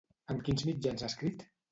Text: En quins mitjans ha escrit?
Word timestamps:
En 0.33 0.39
quins 0.47 0.63
mitjans 0.69 1.03
ha 1.05 1.09
escrit? 1.13 1.45